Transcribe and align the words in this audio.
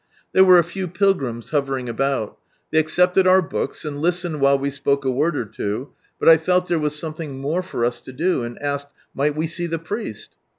There 0.31 0.43
were 0.43 0.57
a 0.57 0.63
few 0.63 0.87
pilgrims 0.87 1.51
hovering 1.51 1.87
about. 1.87 2.39
They 2.71 2.79
accepted 2.79 3.27
otir 3.27 3.47
books, 3.47 3.85
and 3.85 4.01
listened 4.01 4.41
while 4.41 4.57
we 4.57 4.71
spoke 4.71 5.05
a 5.05 5.11
word 5.11 5.37
or 5.37 5.45
two, 5.45 5.89
but 6.19 6.27
1 6.27 6.39
felt 6.39 6.65
there 6.67 6.79
was 6.79 6.97
something 6.97 7.37
more 7.39 7.61
for 7.61 7.85
us 7.85 8.01
to 8.01 8.11
do, 8.11 8.41
and 8.41 8.57
asked 8.63 8.87
might 9.13 9.35
we 9.35 9.45
see 9.45 9.67
the 9.67 9.77
Priest? 9.77 10.37